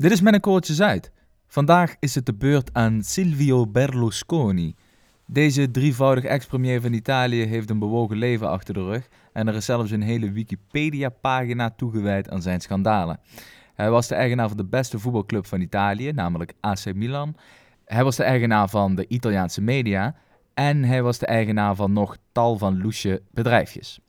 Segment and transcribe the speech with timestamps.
[0.00, 1.12] Dit is Koortje Zuid.
[1.46, 4.74] Vandaag is het de beurt aan Silvio Berlusconi.
[5.26, 9.64] Deze drievoudig ex-premier van Italië heeft een bewogen leven achter de rug en er is
[9.64, 13.20] zelfs een hele Wikipedia-pagina toegewijd aan zijn schandalen.
[13.74, 17.36] Hij was de eigenaar van de beste voetbalclub van Italië, namelijk AC Milan.
[17.84, 20.14] Hij was de eigenaar van de Italiaanse media
[20.54, 24.00] en hij was de eigenaar van nog tal van loesje bedrijfjes.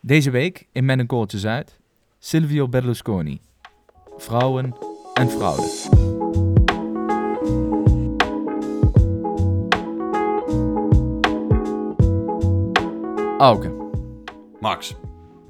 [0.00, 1.78] Deze week in Men een Koortje Zuid,
[2.18, 3.40] Silvio Berlusconi.
[4.16, 5.62] Vrouwen en fraude.
[13.38, 13.74] Auke,
[14.60, 14.94] Max.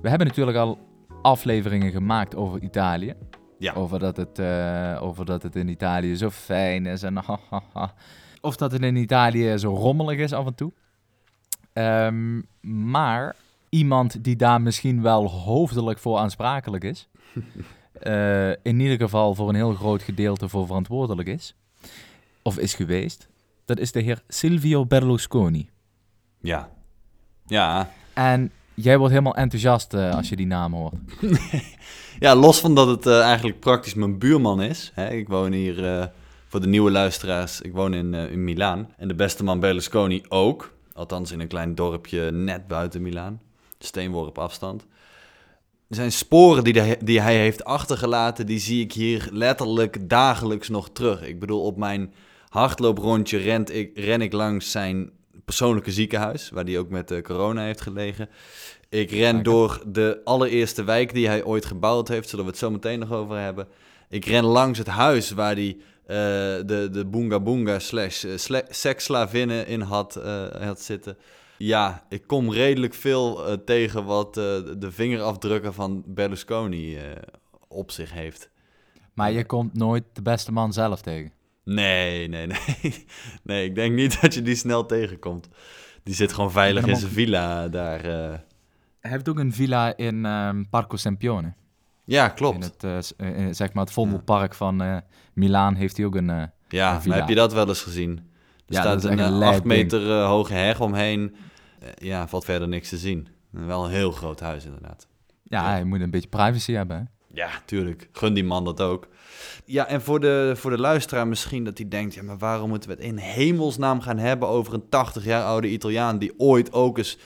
[0.02, 0.79] we hebben natuurlijk al
[1.23, 3.15] afleveringen gemaakt over Italië.
[3.59, 3.73] Ja.
[3.73, 7.19] Over, dat het, eh, over dat het in Italië zo fijn is en
[8.41, 10.73] Of dat het in Italië zo rommelig is af en toe.
[11.73, 13.37] Ehm, maar
[13.69, 17.09] iemand die daar misschien wel hoofdelijk voor aansprakelijk is.
[18.00, 21.54] eh, in ieder geval voor een heel groot gedeelte voor verantwoordelijk is.
[22.42, 23.28] Of is geweest.
[23.65, 25.68] Dat is de heer Silvio Berlusconi.
[26.40, 26.71] Ja.
[27.46, 27.90] Ja.
[28.15, 30.95] En jij wordt helemaal enthousiast eh, als je die naam hoort.
[32.18, 34.93] Ja, los van dat het eh, eigenlijk praktisch mijn buurman is.
[34.95, 36.10] Hè, ik woon hier,
[36.49, 38.93] voor de nieuwe luisteraars, ik woon in, in Milaan.
[38.96, 40.73] En de beste man Berlusconi ook.
[40.93, 43.40] Althans in een klein dorpje net buiten Milaan.
[43.78, 44.87] Steenworp afstand.
[45.88, 50.90] Zijn sporen die, de, die hij heeft achtergelaten, die zie ik hier letterlijk dagelijks nog
[50.90, 51.23] terug.
[51.23, 52.15] Ik bedoel, op mijn
[52.48, 55.10] hardlooprondje rent ik, ren ik langs zijn
[55.45, 58.28] persoonlijke ziekenhuis, waar hij ook met uh, corona heeft gelegen.
[58.88, 62.71] Ik ren door de allereerste wijk die hij ooit gebouwd heeft, zullen we het zo
[62.71, 63.68] meteen nog over hebben.
[64.09, 66.09] Ik ren langs het huis waar hij uh,
[66.66, 71.16] de, de Boonga Boonga slash uh, seksslavinnen in had, uh, had zitten.
[71.59, 76.99] Ja, ik kom redelijk veel tegen wat de vingerafdrukken van Berlusconi
[77.69, 78.50] op zich heeft.
[79.15, 81.32] Maar je komt nooit de beste man zelf tegen?
[81.65, 82.59] Nee, nee, nee.
[83.43, 85.49] Nee, ik denk niet dat je die snel tegenkomt.
[86.03, 88.03] Die zit gewoon veilig in zijn villa daar.
[89.06, 91.55] Hij heeft ook een villa in um, Parco Sempione.
[92.05, 92.56] Ja, klopt.
[92.56, 94.56] In het, uh, in, zeg maar het Vondelpark ja.
[94.56, 94.97] van uh,
[95.33, 97.15] Milaan heeft hij ook een, uh, ja, een villa.
[97.15, 98.31] maar heb je dat wel eens gezien?
[98.66, 101.37] Er Ja, staat een, een 8 lijp meter hoge heg omheen.
[101.94, 103.28] ja, valt verder niks te zien.
[103.50, 105.06] Wel een heel groot huis inderdaad.
[105.43, 106.97] Ja, hij moet een beetje privacy hebben.
[106.97, 107.03] Hè?
[107.37, 108.09] Ja, tuurlijk.
[108.12, 109.09] Gun die man dat ook.
[109.65, 112.15] Ja, en voor de, voor de luisteraar misschien dat hij denkt...
[112.15, 114.49] ja, maar waarom moeten we het in hemelsnaam gaan hebben...
[114.49, 116.19] over een 80 jaar oude Italiaan...
[116.19, 117.19] die ooit ook eens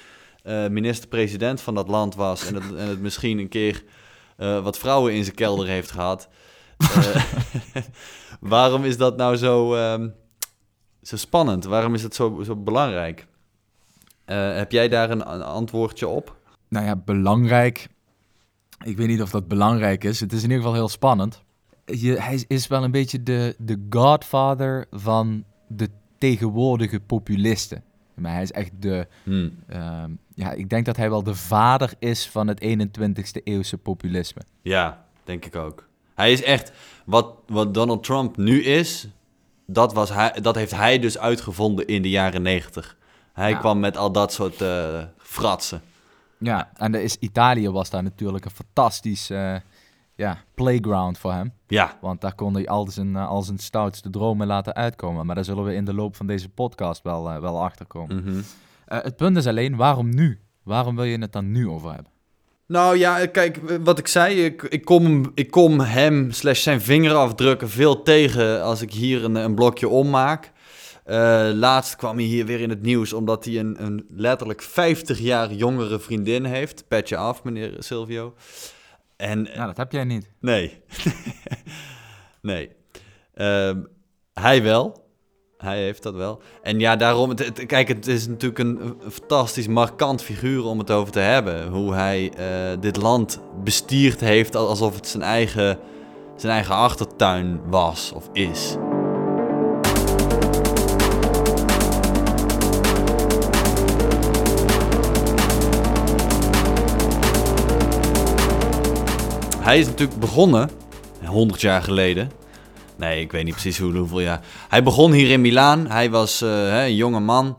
[0.45, 2.47] uh, minister-president van dat land was...
[2.47, 3.83] en het, en het misschien een keer
[4.39, 6.29] uh, wat vrouwen in zijn kelder heeft gehad.
[6.97, 7.25] Uh,
[8.41, 10.15] waarom is dat nou zo, um,
[11.03, 11.65] zo spannend?
[11.65, 13.27] Waarom is het zo, zo belangrijk?
[14.27, 16.37] Uh, heb jij daar een, een antwoordje op?
[16.69, 17.89] Nou ja, belangrijk...
[18.85, 20.21] Ik weet niet of dat belangrijk is.
[20.21, 21.43] Het is in ieder geval heel spannend.
[21.85, 25.89] Je, hij is wel een beetje de, de godfather van de
[26.19, 27.83] tegenwoordige populisten.
[28.15, 29.07] Maar hij is echt de...
[29.23, 29.53] Hmm.
[29.71, 34.43] Uh, ja, ik denk dat hij wel de vader is van het 21ste eeuwse populisme.
[34.63, 35.89] Ja, denk ik ook.
[36.15, 36.73] Hij is echt...
[37.05, 39.09] Wat, wat Donald Trump nu is,
[39.73, 42.97] dat, was hij, dat heeft hij dus uitgevonden in de jaren 90.
[43.33, 43.59] Hij Ja.
[43.59, 45.83] kwam met al dat soort eh, fratsen.
[46.39, 49.55] Ja, en is, Italië was daar natuurlijk een fantastisch eh,
[50.15, 51.53] ja, playground voor hem.
[51.67, 55.27] Ja, Want daar kon hij al zijn, eh, al zijn stoutste dromen laten uitkomen.
[55.27, 58.17] Maar daar zullen we in de loop van deze podcast wel, eh, wel achter komen.
[58.25, 58.41] mhm.
[58.85, 60.41] Het punt is alleen, waarom nu?
[60.63, 62.13] Waarom wil je het dan nu over hebben?
[62.71, 67.69] Nou ja, kijk, wat ik zei, ik, ik, kom, ik kom hem slash zijn vingerafdrukken
[67.71, 70.53] veel tegen als ik hier een, een blokje ommaak.
[71.05, 75.19] Eh, laatst kwam hij hier weer in het nieuws omdat hij een, een letterlijk 50
[75.19, 76.85] jaar jongere vriendin heeft.
[76.89, 78.35] Petje af, meneer Silvio.
[79.17, 80.31] En Ja, dat heb jij niet.
[80.41, 80.81] nee,
[82.43, 82.71] nee.
[83.35, 83.81] Ehm,
[84.33, 85.10] hij wel.
[85.61, 86.41] Hij heeft dat wel.
[86.63, 87.35] En ja, daarom,
[87.67, 91.69] kijk, het is natuurlijk een, een fantastisch markant figuur om het over te hebben.
[91.69, 95.79] Hoe hij eh, dit land bestierd heeft alsof het zijn eigen,
[96.37, 98.77] zijn eigen achtertuin was of is.
[109.59, 110.71] Hij is natuurlijk begonnen,
[111.25, 112.40] 100 jaar geleden.
[113.01, 114.41] Nee, ik weet niet precies hoe, hoeveel jaar.
[114.69, 115.91] Hij begon hier in Milaan.
[115.91, 117.59] Hij was eh, hè, een jonge man.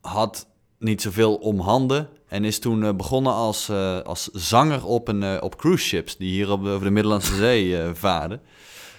[0.00, 0.46] Had
[0.78, 2.08] niet zoveel om handen.
[2.28, 6.16] En is toen eh, begonnen als, eh, als zanger op, een, op cruise ships.
[6.16, 8.40] Die hier op over de Middellandse Zee varen.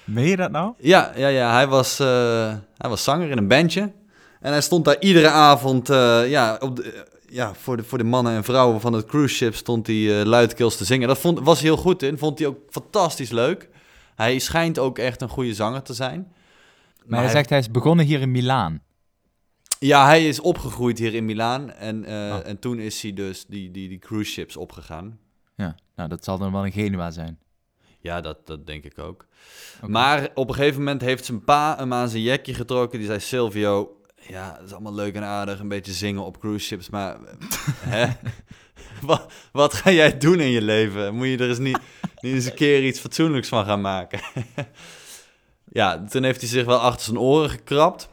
[0.04, 0.74] Meen je dat nou?
[0.78, 3.92] Ja, ja, ja hij, was, hij was zanger in een bandje.
[4.40, 5.88] En hij stond daar iedere avond
[6.28, 9.56] ja, op de, ja, voor, de, voor de mannen en vrouwen van het cruise ship
[9.56, 11.08] stond hij luidkeels te zingen.
[11.08, 13.70] Dat vond, was heel goed in, vond hij ook fantastisch leuk.
[14.18, 16.34] Hij schijnt ook echt een goede zanger te zijn.
[17.06, 18.82] Maar hij zegt hij is begonnen hier in Milaan.
[19.80, 21.72] Ja, hij is opgegroeid hier in Milaan.
[21.72, 22.40] En, eh, Oh.
[22.48, 25.20] en toen is hij dus die, die, die cruise ships opgegaan.
[25.56, 27.40] Ja, nou dat zal dan wel een Genua zijn.
[28.00, 29.26] Ja, dat, dat denk ik ook.
[29.88, 32.98] Maar op een gegeven moment heeft zijn pa hem aan zijn jekje getrokken.
[33.00, 36.66] Die zei, Silvio, ja, dat is allemaal leuk en aardig, een beetje zingen op cruise
[36.66, 37.18] ships, maar
[37.96, 38.08] hè?
[39.02, 41.16] Wat, wat ga jij doen in je leven?
[41.16, 41.80] Moet je er eens niet,
[42.20, 44.20] niet eens een keer iets fatsoenlijks van gaan maken?
[45.80, 48.10] ja, toen heeft hij zich wel achter zijn oren gekrapt.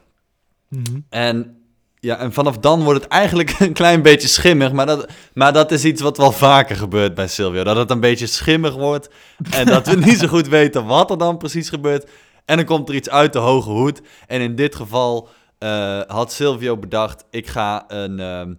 [0.69, 1.01] Mhm.
[1.09, 1.63] En,
[2.01, 4.73] ja, en vanaf dan wordt het eigenlijk een klein beetje schimmig.
[4.73, 7.65] Maar dat, maar dat is iets wat wel vaker gebeurt bij Silvio.
[7.65, 9.09] Dat het een beetje schimmig wordt.
[9.51, 12.11] En dat we niet zo goed weten wat er dan precies gebeurt.
[12.45, 14.01] En dan komt er iets uit de hoge hoed.
[14.27, 15.29] En in dit geval
[15.59, 17.25] eh, had Silvio bedacht...
[17.31, 18.55] Ik ga, een, ehm,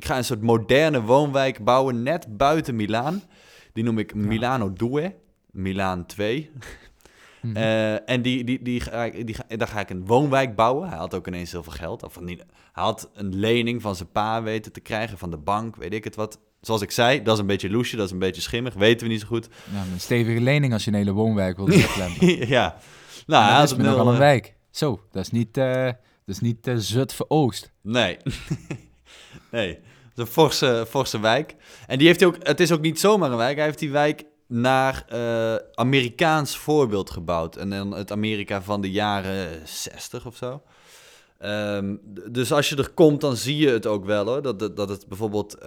[0.00, 3.22] ik ga een soort moderne woonwijk bouwen net buiten Milaan.
[3.72, 5.14] Die noem ik Milano 2.
[5.50, 6.50] Milaan 2.
[7.42, 7.56] Mhm.
[7.56, 8.82] Eh, en die, die, die,
[9.24, 10.88] die, daar ga ik een woonwijk bouwen.
[10.88, 12.02] Hij had ook ineens heel veel geld.
[12.02, 12.38] Of niet,
[12.72, 16.04] hij had een lening van zijn pa weten te krijgen, van de bank, weet ik
[16.04, 16.38] het wat.
[16.60, 19.12] Zoals ik zei, dat is een beetje loesje, dat is een beetje schimmig, weten we
[19.12, 19.48] niet zo goed.
[19.92, 21.70] Een stevige lening als je een hele woonwijk wil
[22.56, 22.76] ja,
[23.26, 24.54] nou, dat is het nogal een eh, wijk.
[24.70, 27.72] Zo, dat is niet, eh dat is niet eh, Zutphen Oost.
[27.80, 28.16] Nee.
[29.50, 29.78] nee.
[30.20, 31.54] Een forse, forse wijk.
[31.86, 33.56] En die heeft hij ook, het is ook niet zomaar een wijk.
[33.56, 37.56] Hij heeft die wijk naar eh, Amerikaans voorbeeld gebouwd.
[37.56, 40.62] En dan het Amerika van de jaren 60 of zo.
[41.38, 41.96] Ehm,
[42.30, 44.42] dus als je er komt, dan zie je het ook wel hoor.
[44.42, 45.62] Dat, dat, dat het bijvoorbeeld eh,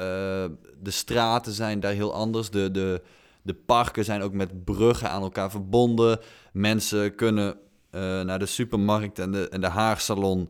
[0.82, 2.50] de straten zijn daar heel anders.
[2.50, 3.02] De, de,
[3.42, 6.20] de parken zijn ook met bruggen aan elkaar verbonden.
[6.52, 7.56] Mensen kunnen
[7.90, 10.50] eh, naar de supermarkt en de, en de haarsalon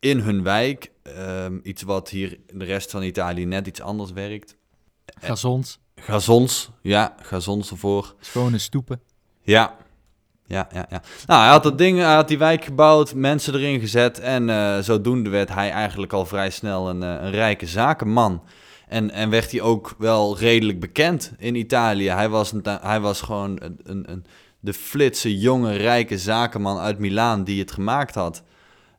[0.00, 0.90] in hun wijk.
[1.02, 4.56] Ehm, iets wat hier in de rest van Italië net iets anders werkt.
[5.20, 8.14] Gazons, Gazons, ja, gazons ervoor.
[8.20, 9.00] schone stoepen.
[9.42, 9.76] Ja.
[10.46, 11.02] Ja, ja, ja.
[11.26, 14.18] Nou, hij had dat ding, hij had die wijk gebouwd, mensen erin gezet.
[14.18, 18.42] En eh, zodoende werd hij eigenlijk al vrij snel een, eh, een rijke zakenman.
[18.88, 22.08] En, en werd hij ook wel redelijk bekend in Italië.
[22.08, 24.24] Hij was, een, hij was gewoon een, een, een,
[24.60, 28.42] de flitse, jonge, rijke zakenman uit Milaan die het gemaakt had.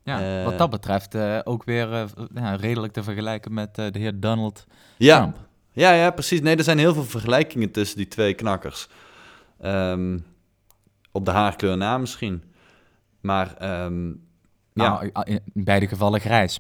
[0.04, 0.44] Ja, Eh.
[0.46, 2.04] wat dat betreft eh, ook weer eh,
[2.36, 4.66] ja, redelijk te vergelijken met de heer Donald
[4.98, 5.38] Ja, Trump.
[5.72, 6.42] Ja, ja, precies.
[6.42, 8.88] Nee, er zijn heel veel vergelijkingen tussen die twee knakkers.
[9.60, 10.20] Ehm,
[11.12, 12.44] op de haarkleur na misschien.
[13.22, 14.14] Maar ehm, ja,
[14.74, 16.60] Nou, in beide gevallen grijs.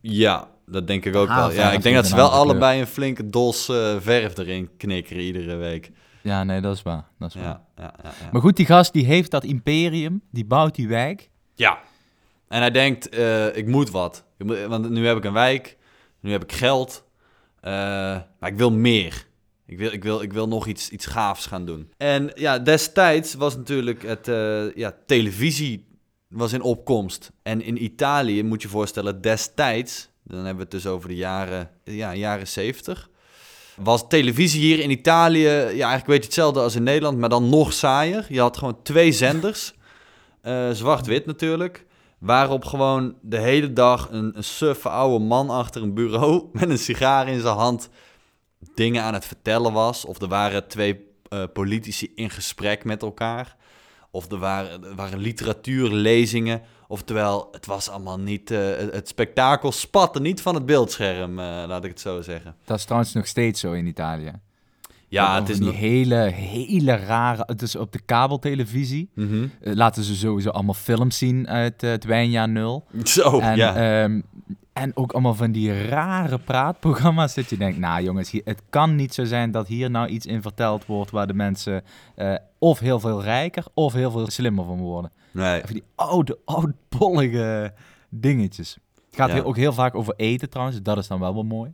[0.00, 1.52] ja, dat denk ik ook wel.
[1.52, 3.64] Ja, ik denk dat ze wel allebei een flinke dos
[3.98, 5.90] verf erin knikkeren iedere week.
[6.22, 7.04] Ja, nee, dat is waar.
[7.18, 7.44] Dat is waar.
[7.44, 7.94] Ja, ja.
[8.02, 8.10] ja.
[8.32, 11.30] Maar goed, die gast die heeft dat imperium, die bouwt die wijk.
[11.54, 11.78] ja.
[12.48, 14.24] En hij denkt, eh, ik moet wat.
[14.68, 15.76] Want nu heb ik een wijk,
[16.20, 17.04] nu heb ik geld,
[17.60, 17.72] eh,
[18.40, 19.26] maar ik wil meer.
[19.66, 21.90] Ik wil, ik wil, ik wil nog iets, iets gaafs gaan doen.
[21.96, 25.86] En ja, destijds was natuurlijk het, eh, ja, televisie
[26.28, 27.32] was in opkomst.
[27.42, 31.70] En in Italië, moet je voorstellen, destijds, dan hebben we het dus over de jaren,
[31.84, 33.10] ja, jaren 70,
[33.76, 37.48] was televisie hier in Italië, ja, eigenlijk weet je hetzelfde als in Nederland, maar dan
[37.48, 38.26] nog saaier.
[38.28, 39.74] Je had gewoon twee zenders,
[40.72, 41.85] zwart-wit natuurlijk,
[42.18, 46.78] waarop gewoon de hele dag een, een suffe oude man achter een bureau met een
[46.78, 47.88] sigaar in zijn hand
[48.74, 50.04] dingen aan het vertellen was.
[50.04, 53.56] Of er waren twee eh, politici in gesprek met elkaar.
[54.10, 56.62] Of er waren, waren literatuurlezingen.
[56.88, 58.50] Oftewel, het was allemaal niet...
[58.50, 62.56] eh, het, het spektakel spatte niet van het beeldscherm, eh, laat ik het zo zeggen.
[62.64, 64.32] Dat is trouwens nog steeds zo in Italië.
[65.08, 67.42] Ja, het is die hele, hele rare...
[67.46, 69.10] Het is op de kabeltelevisie.
[69.14, 69.46] Mhm.
[69.60, 72.84] eh, laten ze sowieso allemaal films zien uit eh, het wijnjaar nul.
[73.04, 73.74] Zo, en, ja.
[74.02, 74.20] ehm,
[74.72, 78.94] en ook allemaal van die rare praatprogramma's dat je denkt, nou jongens, hier, het kan
[78.94, 81.82] niet zo zijn dat hier nou iets in verteld wordt waar de mensen
[82.14, 85.10] eh, of heel veel rijker of heel veel slimmer van worden.
[85.32, 85.62] nee.
[85.62, 87.72] Even die oude, oudbollige
[88.10, 88.76] dingetjes.
[89.06, 89.34] Het gaat Ja.
[89.34, 91.72] heel- ook heel vaak over eten trouwens, dat is dan wel wel mooi.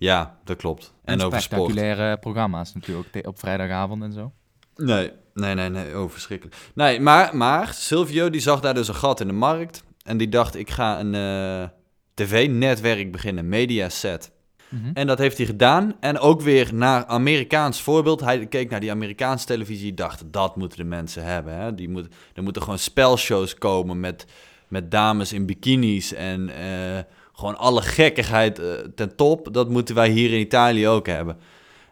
[0.00, 0.92] Ja, dat klopt.
[1.04, 1.42] En, over sport.
[1.42, 4.32] spectaculaire programma's natuurlijk, op vrijdagavond en zo.
[4.76, 5.98] Nee, nee, nee, nee.
[5.98, 6.56] Oh, verschrikkelijk.
[6.74, 9.84] Nee, maar, maar Silvio die zag daar dus een gat in de markt.
[10.02, 11.68] En die dacht, ik ga een eh,
[12.14, 14.32] tv-netwerk beginnen, Mediaset.
[14.68, 14.90] Mhm.
[14.94, 15.96] En dat heeft hij gedaan.
[16.00, 18.20] En ook weer naar Amerikaans voorbeeld.
[18.20, 19.94] Hij keek naar die Amerikaanse televisie.
[19.94, 21.54] Dacht, dat moeten de mensen hebben.
[21.54, 21.74] Hè?
[21.74, 24.26] Die moet, er moeten gewoon spelshows komen met,
[24.68, 26.12] met dames in bikinis.
[26.12, 27.02] En eh,
[27.40, 29.52] gewoon alle gekkigheid eh, ten top.
[29.52, 31.36] Dat moeten wij hier in Italië ook hebben.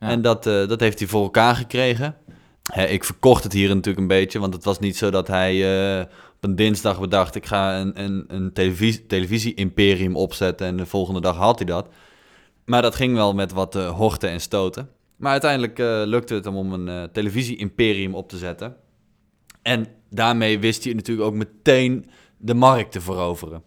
[0.01, 0.09] Ja.
[0.09, 2.17] En dat, eh, dat heeft hij voor elkaar gekregen.
[2.73, 4.39] Hè, ik verkocht het hier natuurlijk een beetje.
[4.39, 5.55] Want het was niet zo dat hij
[5.99, 6.01] eh,
[6.37, 7.35] op een dinsdag bedacht...
[7.35, 10.67] ik ga een, een, een televisie, televisie-imperium opzetten...
[10.67, 11.89] en de volgende dag had hij dat.
[12.65, 14.91] Maar dat ging wel met wat eh, horten en stoten.
[15.17, 18.77] Maar uiteindelijk uh, lukte het hem om een uh, televisie-imperium op te zetten.
[19.63, 23.63] En daarmee wist hij natuurlijk ook meteen de markt te veroveren.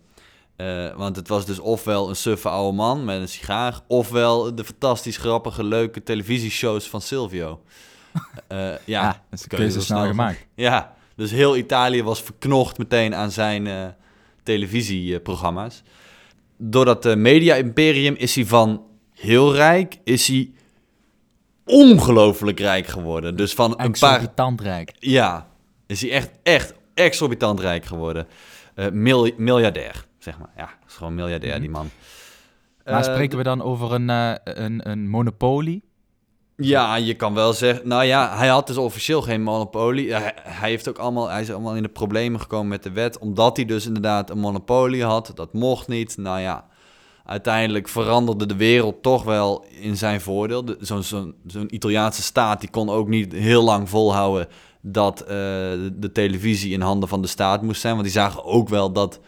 [0.61, 4.63] Uh, want het was dus ofwel een suffe oude man met een sigaar, ofwel de
[4.63, 7.61] fantastisch grappige, leuke televisieshows van Silvio.
[8.13, 10.45] Uh, ja, ja, dat is de keuze snel gemaakt.
[10.55, 13.85] Ja, dus heel Italië was verknocht meteen aan zijn uh,
[14.43, 15.83] televisieprogramma's.
[16.57, 20.51] Door dat media-imperium is hij van heel rijk, is hij
[21.65, 23.35] ongelooflijk rijk geworden.
[23.35, 23.87] Dus van een paar...
[23.87, 24.93] Exorbitant rijk.
[24.99, 25.47] Ja,
[25.87, 28.27] is hij echt, echt exorbitant rijk geworden.
[28.91, 30.49] Mil miljardair zeg maar.
[30.57, 31.77] Ja, is gewoon miljardair, die mhm.
[31.77, 31.89] man.
[32.85, 35.83] Maar uh, spreken we dan over een, uh, een, een monopolie?
[36.55, 37.87] Ja, je kan wel zeggen...
[37.87, 40.13] Nou ja, hij had dus officieel geen monopolie.
[40.13, 43.17] Hij, hij, heeft ook allemaal, hij is allemaal in de problemen gekomen met de wet...
[43.17, 45.31] omdat hij dus inderdaad een monopolie had.
[45.35, 46.17] Dat mocht niet.
[46.17, 46.65] Nou ja,
[47.25, 50.63] uiteindelijk veranderde de wereld toch wel in zijn voordeel.
[50.79, 54.47] Zo'n zo zo'n Italiaanse staat die kon ook niet heel lang volhouden...
[54.81, 57.93] dat uh, de, de televisie in handen van de staat moest zijn.
[57.93, 59.19] Want die zagen ook wel dat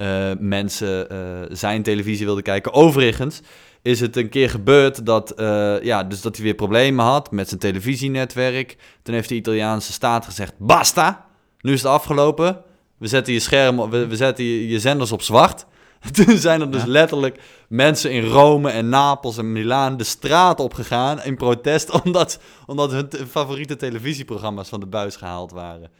[0.00, 2.72] uh, mensen uh, zijn televisie wilden kijken.
[2.72, 3.40] Overigens
[3.82, 7.48] is het een keer gebeurd dat, uh, ja, dus dat hij weer problemen had met
[7.48, 8.76] zijn televisienetwerk.
[9.02, 11.26] Toen heeft de Italiaanse staat gezegd, basta,
[11.60, 12.62] nu is het afgelopen.
[12.98, 15.66] We zetten je scherm, we, we zetten je, je, zenders op zwart.
[16.12, 20.74] Toen zijn er dus letterlijk mensen in Rome en Napels en Milaan de straat op
[20.74, 25.90] gegaan in protest omdat, omdat hun favoriete televisieprogramma's van de buis gehaald waren.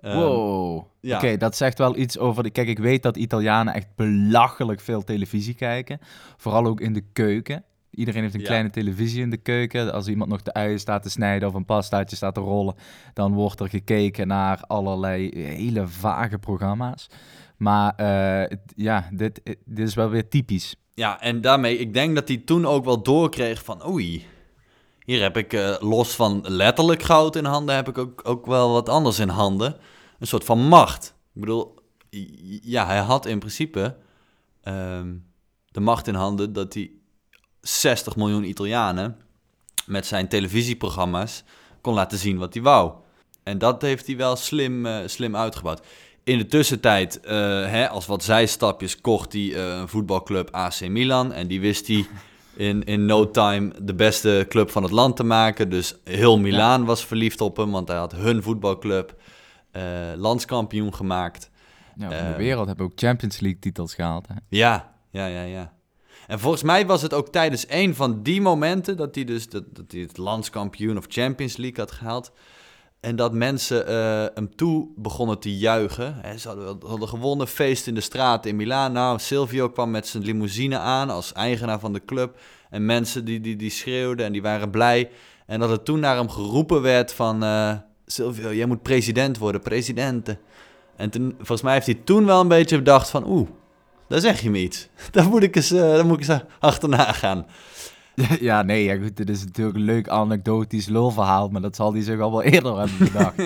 [0.00, 0.84] Ehm, wow.
[1.00, 1.16] Ja.
[1.16, 2.42] Oké, dat zegt wel iets over...
[2.42, 2.50] De...
[2.50, 5.98] Kijk, ik weet dat Italianen echt belachelijk veel televisie kijken.
[6.36, 7.64] Vooral ook in de keuken.
[7.90, 9.92] Iedereen heeft een kleine televisie in de keuken.
[9.92, 12.74] Als iemand nog de uien staat te snijden of een pastaatje staat te rollen...
[13.14, 17.06] dan wordt er gekeken naar allerlei hele vage programma's.
[17.56, 20.76] Maar uh, ja, dit, dit is wel weer typisch.
[20.94, 23.86] Ja, en daarmee, ik denk dat hij toen ook wel doorkreeg van...
[23.88, 24.26] oei,
[25.10, 28.72] hier heb ik uh, los van letterlijk goud in handen, heb ik ook, ook wel
[28.72, 29.76] wat anders in handen.
[30.18, 31.14] Een soort van macht.
[31.34, 31.74] Ik bedoel,
[32.62, 33.96] ja, hij had in principe
[34.64, 35.26] um,
[35.66, 36.90] de macht in handen dat hij
[37.60, 39.16] 60 miljoen Italianen
[39.86, 41.44] met zijn televisieprogramma's
[41.80, 42.92] kon laten zien wat hij wou.
[43.42, 45.86] En dat heeft hij wel slim, uh, slim uitgebouwd.
[46.24, 47.30] In de tussentijd, uh,
[47.66, 51.32] hè, als wat zijstapjes, kocht hij een voetbalclub AC Milan.
[51.32, 52.06] En die wist hij
[52.60, 55.70] in, in no time de beste club van het land te maken.
[55.70, 59.14] Dus heel Milaan was verliefd op hem, want hij had hun voetbalclub
[59.72, 59.82] uh,
[60.16, 61.50] landskampioen gemaakt.
[61.96, 64.28] Ja, van de uh, wereld hebben ook Champions League titels gehaald.
[64.28, 64.34] Hè?
[64.48, 65.72] Ja, ja, ja, ja.
[66.26, 69.64] En volgens mij was het ook tijdens een van die momenten dat hij dus dat,
[69.72, 72.32] dat hij het landskampioen of Champions League had gehaald.
[73.00, 76.14] En dat mensen uh, hem toe begonnen te juichen.
[76.22, 78.92] He, ze hadden, hadden, gewonnen, feest in de straat in Milaan.
[78.92, 82.38] Nou, Silvio kwam met zijn limousine aan als eigenaar van de club.
[82.70, 85.10] En mensen die, die, die schreeuwden en die waren blij.
[85.46, 87.44] En dat er toen naar hem geroepen werd van...
[87.44, 87.72] Uh,
[88.06, 90.38] Silvio, jij moet president worden, presidente.
[90.96, 93.28] En toen, volgens mij heeft hij toen wel een beetje bedacht van...
[93.28, 93.48] Oeh,
[94.08, 94.88] daar zeg je me iets.
[95.10, 97.46] Daar moet ik eens, uh, daar moet ik eens achterna gaan.
[98.40, 102.02] Ja, nee, ja, goed, dit is natuurlijk een leuk anekdotisch lulverhaal, maar dat zal hij
[102.02, 103.42] zich al wel eerder hebben bedacht.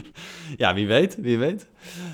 [0.56, 1.68] ja, wie weet, wie weet.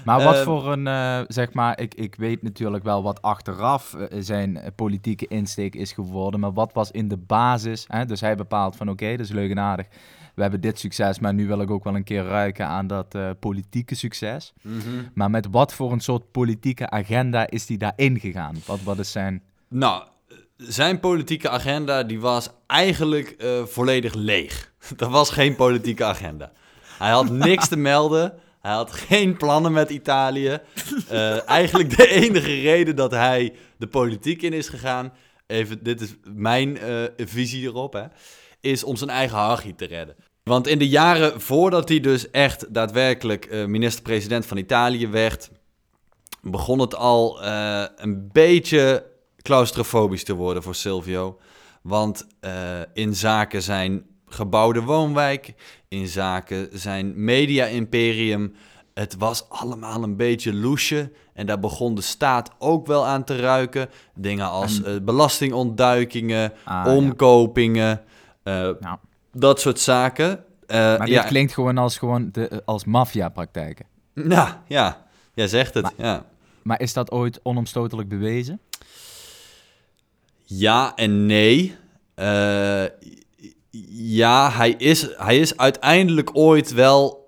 [0.05, 3.95] Maar wat uh, voor een, uh, zeg maar, ik, ik weet natuurlijk wel wat achteraf
[3.95, 8.05] uh, zijn politieke insteek is geworden, maar wat was in de basis, hè?
[8.05, 9.87] dus hij bepaalt van oké, okay, dat is leuk en aardig,
[10.35, 13.17] we hebben dit succes, maar nu wil ik ook wel een keer ruiken aan dat
[13.41, 14.53] politieke succes.
[14.63, 15.09] Mm -hmm.
[15.15, 18.57] Maar met wat voor een soort politieke agenda is hij daarin gegaan?
[18.67, 19.43] Wat, wat is zijn...
[19.69, 20.03] Nou,
[20.57, 24.73] zijn politieke agenda die was eigenlijk uh, volledig leeg.
[24.97, 26.53] Er was geen politieke agenda.
[26.99, 28.35] Hij had niks te melden.
[28.61, 30.59] Hij had geen plannen met Italië.
[31.13, 35.13] Uh, eigenlijk de enige reden dat hij de politiek in is gegaan,
[35.47, 38.05] even, dit is mijn uh, visie erop, hè,
[38.61, 40.17] is om zijn eigen hachie te redden.
[40.43, 45.51] Want in de jaren voordat hij dus echt daadwerkelijk minister-president van Italië werd,
[46.43, 47.43] begon het al
[47.97, 49.05] een beetje
[49.47, 51.39] claustrofobisch te worden voor Silvio.
[51.83, 52.51] Want uh,
[52.93, 55.55] in zaken zijn gebouwde woonwijk,
[55.89, 58.55] in zaken zijn media-imperium,
[58.95, 61.13] het was allemaal een beetje loesje.
[61.35, 63.89] En daar begon de staat ook wel aan te ruiken.
[64.15, 68.03] Dingen als uh, belastingontduikingen, ah, omkopingen,
[68.45, 68.71] ja.
[68.71, 68.93] uh,
[69.33, 70.45] dat soort zaken.
[70.69, 71.23] maar dit ja.
[71.23, 73.87] klinkt gewoon als, gewoon de, als maffia-praktijken.
[74.15, 76.25] Nou, ja, jij zegt het, maar, ja.
[76.63, 78.61] Maar is dat ooit onomstotelijk bewezen?
[80.49, 81.77] Ja en nee.
[82.17, 82.85] Uh,
[83.91, 87.27] ja, hij is, hij is uiteindelijk ooit wel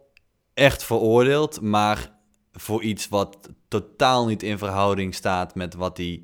[0.54, 2.12] echt veroordeeld, maar
[2.52, 3.37] voor iets wat
[3.68, 6.22] totaal niet in verhouding staat met wat hij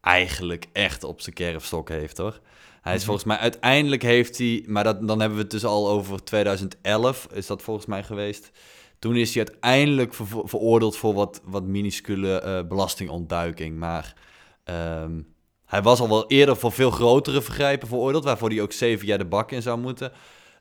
[0.00, 2.40] eigenlijk echt op zijn kerfstok heeft, hoor.
[2.80, 5.88] Hij is volgens mij, uiteindelijk heeft hij, maar dat, dan hebben we het dus al
[5.88, 8.50] over 2011, is dat volgens mij geweest.
[8.98, 13.78] Toen is hij uiteindelijk ver- veroordeeld voor wat, wat minuscule eh, belastingontduiking.
[13.78, 14.14] Maar
[14.64, 15.20] ehm,
[15.70, 19.18] hij was al wel eerder voor veel grotere vergrijpen veroordeeld, waarvoor hij ook zeven jaar
[19.18, 20.12] de bak in zou moeten.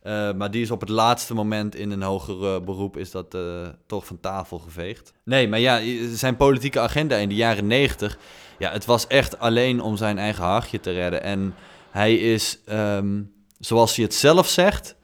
[0.01, 3.33] Eh, maar die is op het laatste moment in een hoger eh, beroep is dat
[3.33, 3.41] eh,
[3.87, 5.13] toch van tafel geveegd.
[5.23, 5.81] Nee, maar ja,
[6.15, 8.17] zijn politieke agenda in de jaren negentig,
[8.59, 11.23] ja, het was echt alleen om zijn eigen hachje te redden.
[11.23, 11.55] En
[11.91, 13.21] hij is, ehm,
[13.59, 14.95] zoals hij het zelf zegt,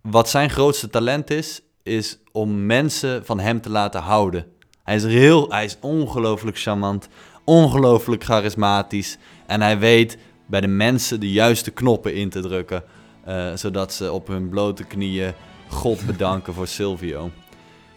[0.00, 4.46] wat zijn grootste talent is, is om mensen van hem te laten houden.
[4.82, 7.08] Hij is, heel, hij is ongelooflijk charmant,
[7.44, 9.18] ongelooflijk charismatisch.
[9.46, 12.82] En hij weet bij de mensen de juiste knoppen in te drukken.
[13.24, 15.32] eh, zodat ze op hun blote knieën
[15.68, 17.30] God bedanken voor Silvio.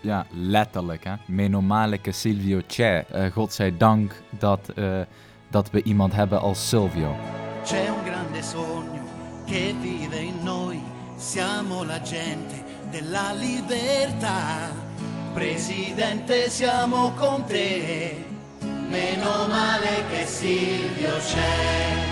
[0.01, 1.03] Ja, letterlijk.
[1.03, 1.13] Hè?
[1.25, 3.05] Meno male che Silvio c'è.
[3.11, 4.99] Eh, God zij dank dat, eh,
[5.49, 7.15] dat we iemand hebben als Silvio.
[7.63, 9.01] C'è un grande sogno
[9.45, 10.79] che vive in noi,
[11.17, 14.69] siamo la gente della libertà.
[15.33, 18.13] Presidente, siamo con te,
[18.89, 22.05] meno male che Silvio c'è.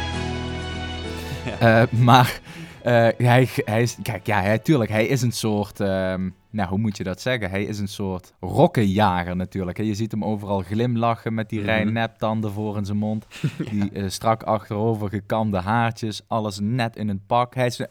[1.59, 2.39] Eh, maar
[2.83, 6.77] eh, hij, hij is, kijk, ja, hij, tuurlijk, hij is een soort, ehm, nou, hoe
[6.77, 7.49] moet je dat zeggen?
[7.49, 9.77] Hij is een soort rokkenjager natuurlijk.
[9.77, 9.83] Hè?
[9.83, 11.93] Je ziet hem overal glimlachen met die rij Mhm.
[11.93, 13.25] neptanden voor in zijn mond.
[13.71, 17.55] Die eh, strak achterover gekamde haartjes, alles net in een pak.
[17.55, 17.81] Hij is,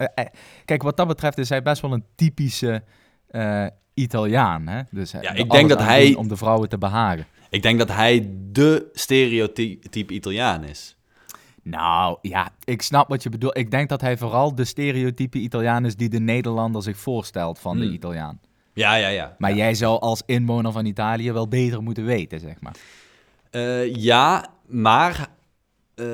[0.65, 2.83] kijk, wat dat betreft is hij best wel een typische
[3.29, 4.67] eh, Italiaan.
[4.67, 4.81] Hè?
[4.91, 7.27] Dus Ja, ik denk dat hij- Om de vrouwen te behagen.
[7.55, 10.97] Ik denk dat hij de stereotype Italiaan is.
[11.63, 13.57] Nou, ja, ik snap wat je bedoelt.
[13.57, 17.79] Ik denk dat hij vooral de stereotype Italiaan is die de Nederlander zich voorstelt van
[17.79, 17.95] de Hmm.
[17.95, 18.41] Italiaan.
[18.73, 19.35] Ja, ja, ja.
[19.39, 19.57] Maar ja.
[19.57, 22.75] jij zou als inwoner van Italië wel beter moeten weten, zeg maar.
[23.51, 25.29] Eh, ja, maar,
[25.95, 26.07] eh,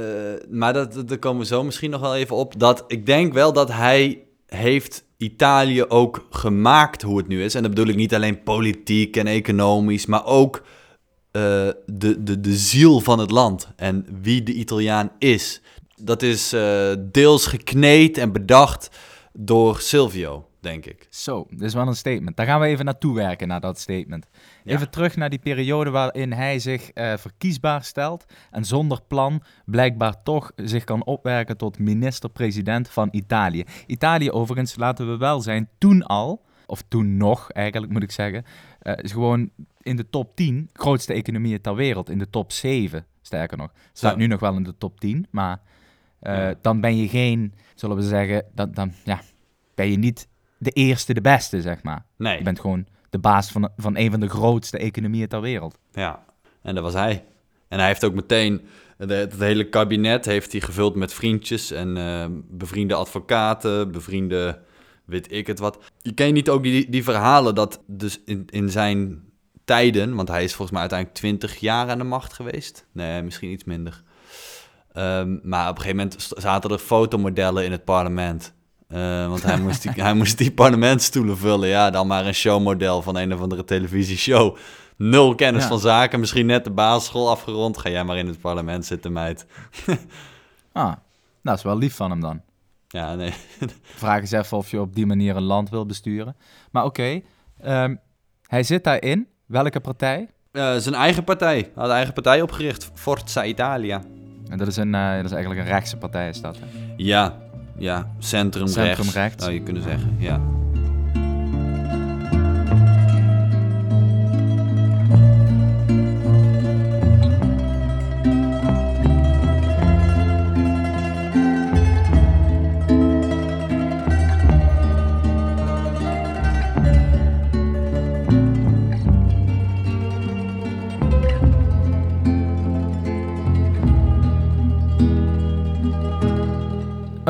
[0.50, 2.58] maar dat, dat- daar komen we zo misschien nog wel even op.
[2.58, 7.54] Dat, ik denk wel dat hij heeft Italië ook gemaakt hoe het nu is.
[7.54, 10.62] En dat bedoel ik niet alleen politiek en economisch, maar ook
[11.32, 15.60] eh, de, de, de ziel van het land en wie de Italiaan is.
[15.96, 18.90] Dat is eh, deels gekneed en bedacht
[19.32, 21.06] door Silvio, denk ik.
[21.10, 22.36] Zo, dit is wel een statement.
[22.36, 24.26] Daar gaan we even naartoe werken, naar dat statement.
[24.64, 24.74] Ja.
[24.74, 30.22] Even terug naar die periode waarin hij zich eh, verkiesbaar stelt en zonder plan blijkbaar
[30.22, 33.64] toch zich kan opwerken tot minister-president van Italië.
[33.86, 38.44] Italië overigens, laten we wel zijn, toen al, of toen nog eigenlijk moet ik zeggen,
[38.80, 39.50] eh, is gewoon
[39.82, 43.72] in de top 10 grootste economieën ter wereld, in de top 7 sterker nog.
[43.92, 44.18] Staat Zo.
[44.18, 45.60] nu nog wel in de top 10, maar
[46.20, 46.54] eh, Ja.
[46.62, 49.20] dan ben je geen, zullen we zeggen, dan, dan ja,
[49.74, 50.28] ben je niet
[50.58, 52.04] de eerste, de beste, zeg maar.
[52.16, 52.38] Nee.
[52.38, 55.78] Je bent gewoon de baas van, van een van de grootste economieën ter wereld.
[55.92, 56.24] Ja,
[56.62, 57.24] en dat was hij.
[57.68, 58.60] En hij heeft ook meteen,
[58.96, 64.60] het hele kabinet heeft hij gevuld met vriendjes en eh, bevriende advocaten, bevriende
[65.10, 65.78] weet ik het wat.
[66.02, 69.22] Je ken je niet ook die, die verhalen dat dus in, in zijn
[69.64, 72.86] tijden, want hij is volgens mij uiteindelijk 20 jaar aan de macht geweest.
[72.92, 74.02] Nee, misschien iets minder.
[74.92, 78.52] Ehm, maar op een gegeven moment zaten er fotomodellen in het parlement.
[78.88, 81.68] Eh, want hij moest, die, hij moest die parlementstoelen vullen.
[81.68, 84.56] Ja, dan maar een showmodel van een of andere televisieshow.
[84.96, 85.68] Nul kennis Ja.
[85.68, 87.78] van zaken, misschien net de basisschool afgerond.
[87.78, 89.46] Ga jij maar in het parlement zitten, meid.
[90.72, 90.96] Ah, nou,
[91.42, 92.40] dat is wel lief van hem dan.
[92.92, 93.32] Ja, nee.
[93.82, 96.36] Vraag eens even of je op die manier een land wil besturen.
[96.70, 97.20] Maar oké,
[97.60, 97.96] ehm,
[98.46, 99.26] hij zit daarin.
[99.46, 100.28] Welke partij?
[100.52, 101.56] Eh, zijn eigen partij.
[101.56, 102.90] Hij had een eigen partij opgericht.
[102.94, 104.02] Forza Italia.
[104.48, 106.56] En dat is, een, eh, dat is eigenlijk een rechtse partij, is dat.
[106.58, 106.66] Hè?
[106.96, 107.38] Ja,
[107.78, 108.10] ja.
[108.18, 109.30] Centrum, Centrum.
[109.36, 110.40] Zou je kunnen zeggen, ja.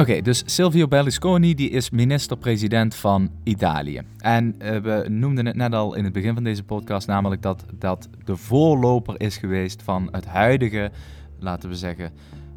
[0.00, 4.00] Oké, dus Silvio Berlusconi die is minister-president van Italië.
[4.18, 7.64] En eh, we noemden het net al in het begin van deze podcast, namelijk dat
[7.78, 10.90] dat de voorloper is geweest van het huidige,
[11.38, 12.12] laten we zeggen,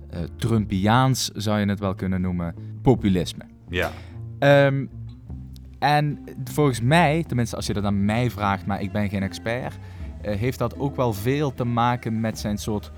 [0.09, 3.43] eh, Trumpiaans zou je het wel kunnen noemen, populisme.
[3.69, 3.91] Ja.
[4.39, 4.85] Ehm,
[5.79, 9.77] en volgens mij, tenminste als je dat aan mij vraagt, maar ik ben geen expert,
[10.21, 12.91] eh, heeft dat ook wel veel te maken met zijn soort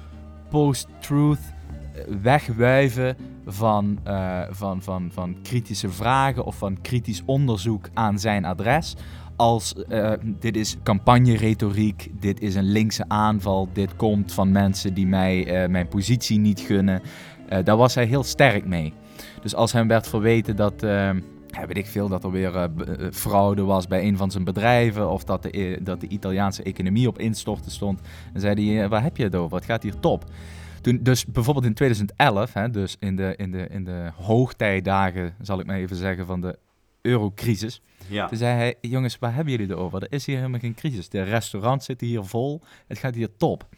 [0.49, 1.55] post-truth
[2.21, 8.95] wegwuiven van, eh, van, van, van kritische vragen of van kritisch onderzoek aan zijn adres.
[9.36, 15.08] Als eh, dit is campagneretoriek, dit is een linkse aanval, dit komt van mensen die
[15.08, 17.01] mij eh, mijn positie niet gunnen.
[17.63, 18.93] Daar was hij heel sterk mee.
[19.41, 20.81] Dus als hem werd verweten dat,
[21.67, 22.69] weet ik veel, dat er weer
[23.12, 25.10] fraude was bij een van zijn bedrijven.
[25.10, 27.99] Of dat de, dat de Italiaanse economie op instorten stond.
[28.31, 29.58] Dan zei hij, waar heb je het over?
[29.58, 30.25] Het gaat hier top.
[30.86, 35.60] Toen, dus bijvoorbeeld in 2011, hè, dus in de, in, de, in de hoogtijdagen, zal
[35.60, 36.58] ik maar even zeggen, van de
[37.02, 37.82] eurocrisis.
[38.08, 38.28] Ja.
[38.28, 40.02] Toen zei hij, jongens, waar hebben jullie het over?
[40.02, 41.10] Er is hier helemaal geen crisis.
[41.10, 42.62] De restaurants zitten hier vol.
[42.88, 43.67] Het gaat hier top.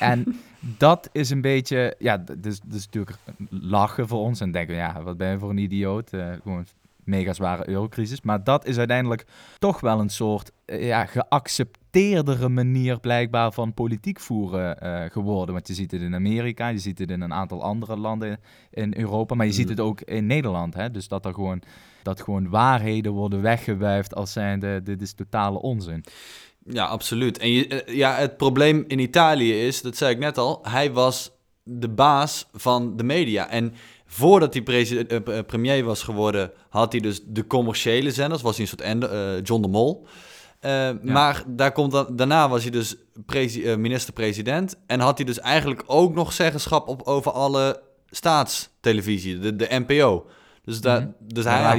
[0.00, 3.16] En dat is een beetje, ja, dus, dus natuurlijk
[3.50, 6.12] lachen voor ons en denken, ja, wat ben je voor een idioot?
[6.12, 6.66] Eh, gewoon
[7.04, 8.20] mega zware eurocrisis.
[8.20, 9.26] Maar dat is uiteindelijk
[9.58, 11.06] toch wel een soort eh, ja,
[11.90, 15.54] geaccepteerdere manier blijkbaar van politiek voeren eh, geworden.
[15.54, 18.94] Want je ziet het in Amerika, je ziet het in een aantal andere landen in
[18.96, 19.76] Europa, maar je ziet Mhm.
[19.76, 20.74] het ook in Nederland.
[20.74, 20.90] Hè?
[20.90, 21.62] Dus dat er gewoon,
[22.02, 26.04] dat gewoon waarheden worden weggewuifd als zijnde, dit is totale onzin.
[26.64, 27.38] Ja, absoluut.
[27.38, 30.92] En je, eh, ja, het probleem in Italië is, dat zei ik net al, hij
[30.92, 31.30] was
[31.62, 33.48] de baas van de media.
[33.48, 33.74] En
[34.06, 39.02] voordat hij eh, premier was geworden, had hij dus de commerciële zenders, was hij een
[39.02, 40.06] soort John de Mol.
[40.60, 42.96] Eh, Maar daar komt dan, daarna was hij dus
[43.62, 49.56] eh, minister-president en had hij dus eigenlijk ook nog zeggenschap op, over alle staatstelevisie, de,
[49.56, 50.26] de NPO.
[50.64, 51.10] Dus, daar, Mhm.
[51.34, 51.62] dus hij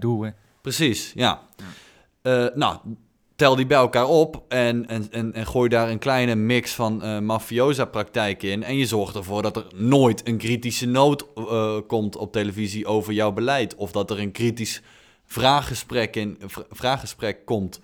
[0.00, 0.32] due.
[0.62, 1.40] Precies, ja.
[2.22, 2.76] Eh, nou,
[3.36, 7.02] tel die bij elkaar op en, en, en, en gooi daar een kleine mix van
[7.02, 8.62] eh mafiosa-praktijken in.
[8.62, 11.26] En je zorgt ervoor dat er nooit een kritische noot
[11.86, 13.74] komt op televisie over jouw beleid.
[13.74, 14.82] Of dat er een kritisch
[15.26, 17.80] vraaggesprek, in, vra- vraaggesprek komt.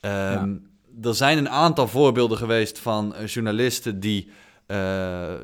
[0.00, 0.56] Ehm,
[1.02, 4.30] Er zijn een aantal voorbeelden geweest van eh, journalisten die,
[4.66, 5.34] eh,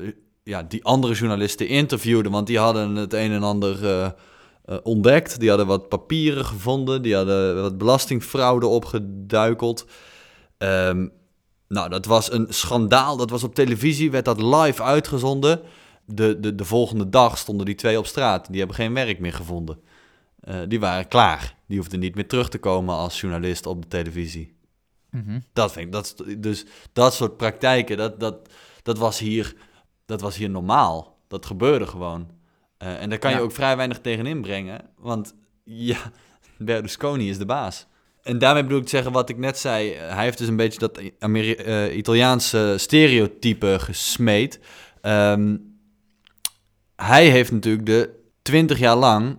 [0.43, 2.31] ja, die andere journalisten interviewden.
[2.31, 4.11] Want die hadden het een en ander eh,
[4.83, 5.39] ontdekt.
[5.39, 7.01] Die hadden wat papieren gevonden.
[7.01, 9.85] Die hadden wat belastingfraude opgeduikeld.
[10.57, 11.07] Ehm,
[11.67, 13.17] nou, dat was een schandaal.
[13.17, 15.61] Dat was op televisie, werd dat live uitgezonden.
[16.05, 18.47] De, de, de volgende dag stonden die twee op straat.
[18.47, 19.79] Die hebben geen werk meer gevonden.
[20.67, 21.54] Die waren klaar.
[21.67, 24.53] Die hoefden niet meer terug te komen als journalist op de televisie.
[25.09, 25.39] Mhm.
[25.53, 28.49] Dat vind ik, dat, dus dat soort praktijken, dat, dat,
[28.83, 29.55] dat, was hier,
[30.05, 31.17] dat was hier normaal.
[31.27, 32.29] Dat gebeurde gewoon.
[32.77, 35.97] Eh, en daar kan je ook vrij weinig tegen inbrengen, want ja,
[36.57, 37.87] Berlusconi is de baas.
[38.21, 39.93] En daarmee bedoel ik te zeggen wat ik net zei.
[39.93, 44.59] Hij heeft dus een beetje dat Ameri- eh, Italiaanse stereotype gesmeed.
[45.01, 45.57] Ehm,
[46.95, 49.37] hij heeft natuurlijk de 20 jaar lang,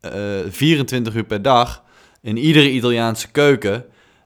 [0.00, 1.84] 24 uur per dag,
[2.22, 3.84] in iedere Italiaanse keuken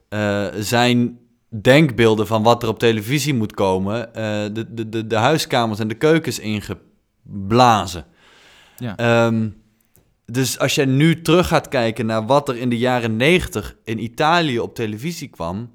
[0.08, 5.16] eh, zijn denkbeelden van wat er op televisie moet komen, eh, de, de, de, de
[5.16, 8.04] huiskamers en de keukens ingeblazen.
[8.76, 8.96] Ja.
[8.96, 9.48] Ehm,
[10.26, 14.02] dus als je nu terug gaat kijken naar wat er in de jaren 90 in
[14.02, 15.70] Italië op televisie kwam,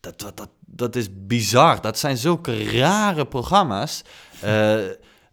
[0.00, 1.80] dat, dat, dat, dat is bizar.
[1.80, 4.02] Dat zijn zulke rare programma's.
[4.40, 4.76] Eh,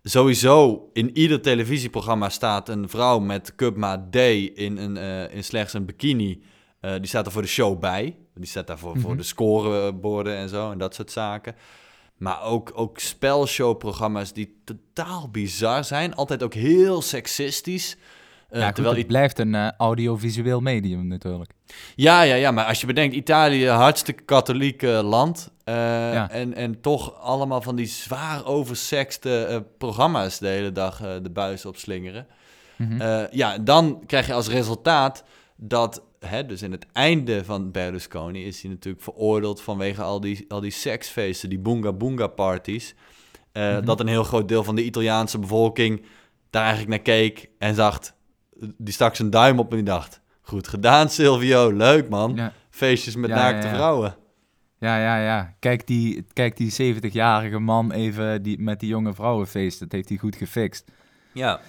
[0.03, 5.73] sowieso in ieder televisieprogramma staat een vrouw met cupmaat D in, een, eh, in slechts
[5.73, 6.41] een bikini.
[6.79, 8.15] Eh, die staat er voor de show bij.
[8.35, 9.17] Die staat daar voor, voor Mhm.
[9.17, 11.55] de scoreborden en zo en dat soort zaken.
[12.17, 16.15] Maar ook, ook spelshowprogramma's die totaal bizar zijn.
[16.15, 17.97] Altijd ook heel seksistisch.
[18.51, 21.51] Eh, ja, goed, terwijl het blijft een eh, audiovisueel medium natuurlijk.
[21.95, 25.51] ja, ja, ja, maar als je bedenkt, Italië, hartstikke katholiek eh, land.
[25.63, 25.73] eh,
[26.13, 26.29] Ja.
[26.29, 32.27] en, en toch allemaal van die zwaar oversexte programma's de hele dag de buis opslingeren.
[32.75, 33.01] Mhm.
[33.01, 35.23] Eh, ja, dan krijg je als resultaat
[35.55, 40.45] dat, hè, dus in het einde van Berlusconi is hij natuurlijk veroordeeld vanwege al die,
[40.47, 42.95] al die seksfeesten, die boonga boonga parties.
[43.53, 43.85] Mhm.
[43.85, 46.05] Dat een heel groot deel van de Italiaanse bevolking
[46.49, 47.99] daar eigenlijk naar keek en zag,
[48.77, 52.35] die stak zijn duim op en die dacht, goed gedaan Silvio, leuk man.
[52.35, 52.53] ja.
[52.69, 53.75] Feestjes met Ja, naakte ja, ja.
[53.75, 54.15] vrouwen.
[54.77, 55.55] Ja, ja, ja.
[55.59, 59.79] Kijk die, kijk die 70-jarige man even die, met die jonge vrouwenfeest.
[59.79, 60.91] Dat heeft hij goed gefixt.
[61.31, 61.59] Ja.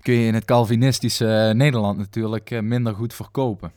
[0.00, 3.72] Kun je in het Calvinistische eh, Nederland natuurlijk eh, minder goed verkopen.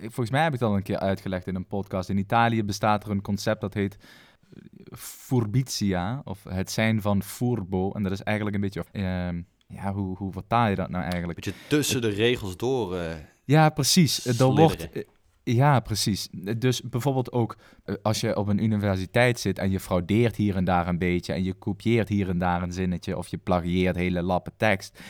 [0.00, 2.08] Volgens mij heb ik het al een keer uitgelegd in een podcast.
[2.08, 4.58] In Italië bestaat er een concept dat heet eh,
[4.98, 7.92] furbizia, of het zijn van furbo.
[7.92, 8.84] En dat is eigenlijk een beetje...
[8.92, 11.34] ehm, ja, hoe, hoe vertaal je dat nou eigenlijk?
[11.34, 12.96] Beetje tussen de regels door.
[12.96, 14.16] eh, Ja, precies.
[14.18, 14.54] Eh, Slidderen.
[14.54, 15.02] wordt, eh,
[15.42, 16.28] ja, precies.
[16.58, 17.56] Dus bijvoorbeeld ook
[18.02, 21.44] als je op een universiteit zit en je fraudeert hier en daar een beetje en
[21.44, 25.00] je kopieert hier en daar een zinnetje of je plagieert hele lappen tekst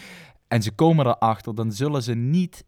[0.49, 2.65] en ze komen erachter, dan zullen ze niet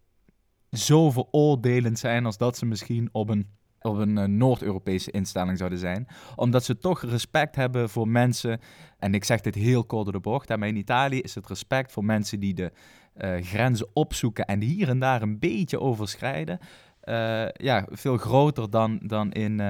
[0.71, 3.47] zo veroordelend zijn als dat ze misschien op een,
[3.83, 6.07] op een eh, Noord-Europese instelling zouden zijn.
[6.37, 8.61] Omdat ze toch respect hebben voor mensen,
[8.99, 11.93] en ik zeg dit heel kort door de bocht, maar in Italië is het respect
[11.93, 12.73] voor mensen die de
[13.15, 16.59] eh, grenzen opzoeken en hier en daar een beetje overschrijden,
[17.01, 19.61] eh, ja, veel groter dan, dan in,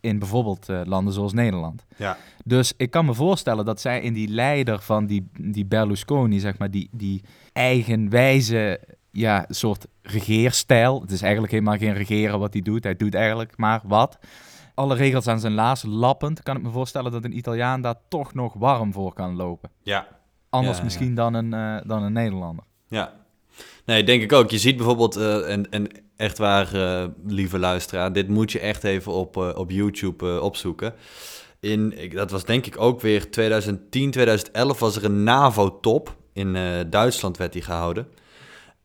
[0.00, 1.84] in bijvoorbeeld landen zoals Nederland.
[1.96, 2.16] Ja.
[2.44, 6.58] Dus ik kan me voorstellen dat zij in die leider van die, die Berlusconi, zeg
[6.58, 8.80] maar, die, die eigenwijze
[9.18, 11.00] ja, soort regeerstijl.
[11.00, 12.84] Het is eigenlijk helemaal geen regeren wat hij doet.
[12.84, 14.18] Hij doet eigenlijk maar wat.
[14.74, 16.42] Alle regels aan zijn laars lappend.
[16.42, 19.70] Kan ik me voorstellen dat een Italiaan daar toch nog warm voor kan lopen.
[19.82, 20.06] Ja.
[20.50, 20.84] Anders Ja, ja.
[20.84, 22.64] misschien Dan, een, eh, dan een Nederlander.
[22.88, 23.12] Ja.
[23.84, 24.50] Nee, denk ik ook.
[24.50, 28.84] Je ziet bijvoorbeeld, eh, en, en echt waar, eh, lieve luisteraar, dit moet je echt
[28.84, 30.94] even op, op YouTube opzoeken.
[31.60, 36.16] In, ik, dat was denk ik ook weer 2010, 2011 was er een NAVO-top.
[36.32, 36.56] In
[36.90, 38.08] Duitsland werd die gehouden.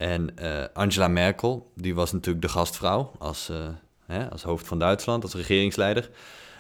[0.04, 3.58] En eh, Angela Merkel, die was natuurlijk de gastvrouw als, eh,
[4.06, 6.10] hè, als hoofd van Duitsland, als regeringsleider.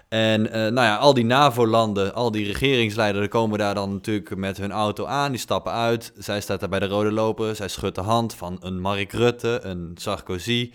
[0.09, 4.57] En eh, nou ja, al die NAVO-landen, al die regeringsleiders komen daar dan natuurlijk met
[4.57, 5.31] hun auto aan.
[5.31, 6.13] Die stappen uit.
[6.17, 7.55] Zij staat daar bij de rode loper.
[7.55, 10.73] Zij schudt de hand van een Mark Rutte, een Sarkozy,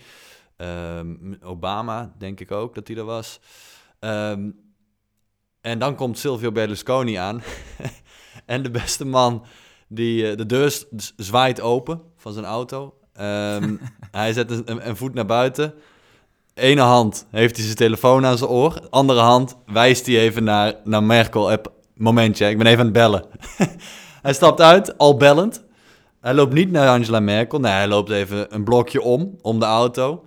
[0.55, 3.39] ehm, Obama, denk ik ook dat hij er was.
[3.99, 4.49] Ehm,
[5.61, 7.41] en dan komt Silvio Berlusconi aan.
[8.45, 9.45] en de beste man,
[9.89, 10.83] die, eh, de deur
[11.15, 12.93] zwaait open van zijn auto.
[13.13, 13.75] Ehm,
[14.11, 15.73] hij zet een, voet naar buiten.
[16.53, 18.87] Ene hand heeft hij zijn telefoon aan zijn oor.
[18.89, 21.51] Andere hand wijst hij even naar, naar Merkel.
[21.51, 21.71] App.
[21.95, 23.25] Momentje, ik ben even aan het bellen.
[24.21, 25.63] hij stapt uit, al bellend.
[26.21, 27.59] Hij loopt niet naar Angela Merkel.
[27.59, 30.25] Nee, hij loopt even een blokje om, om de auto.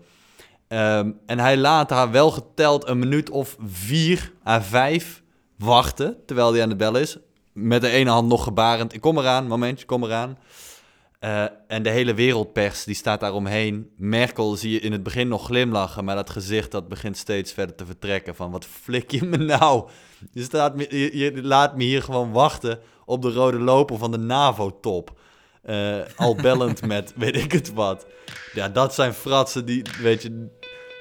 [0.68, 5.22] Ehm, en hij laat haar wel geteld een minuut of vier à vijf
[5.58, 7.18] wachten, terwijl hij aan het bellen is.
[7.52, 8.94] Met de ene hand nog gebarend.
[8.94, 10.38] Ik kom eraan, momentje, kom eraan.
[11.18, 13.90] Eh, en de hele wereldpers die staat daar omheen.
[13.96, 17.76] Merkel zie je in het begin nog glimlachen, maar dat gezicht dat begint steeds verder
[17.76, 18.34] te vertrekken.
[18.34, 19.88] Van wat flik je me nou?
[20.32, 25.20] Je, staat je, laat me hier gewoon wachten op de rode loper van de NAVO-top.
[25.62, 28.06] Eh, al bellend met weet ik het wat.
[28.52, 30.48] Ja, dat zijn fratsen die, weet je,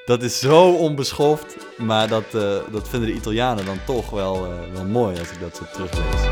[0.05, 1.57] dat is zo onbeschoft.
[1.77, 5.39] Maar dat, eh, dat vinden de Italianen dan toch wel, eh, wel mooi als ik
[5.39, 6.29] dat zo teruglees.